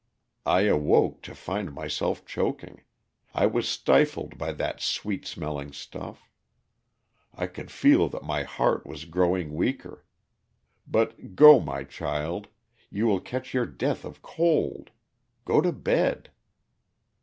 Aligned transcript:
I 0.47 0.61
awoke 0.61 1.21
to 1.21 1.35
find 1.35 1.75
myself 1.75 2.25
choking; 2.25 2.81
I 3.35 3.45
was 3.45 3.69
stifled 3.69 4.35
by 4.35 4.51
that 4.53 4.81
sweet 4.81 5.27
smelling 5.27 5.73
stuff; 5.73 6.27
I 7.35 7.45
could 7.45 7.69
feel 7.69 8.09
that 8.09 8.23
my 8.23 8.41
heart 8.41 8.87
was 8.87 9.05
growing 9.05 9.53
weaker. 9.53 10.03
But 10.87 11.35
go, 11.35 11.59
my 11.59 11.83
child; 11.83 12.47
you 12.89 13.05
will 13.05 13.19
catch 13.21 13.53
your 13.53 13.67
death 13.67 14.03
of 14.03 14.23
cold. 14.23 14.89
Go 15.45 15.61
to 15.61 15.71
bed." 15.71 16.31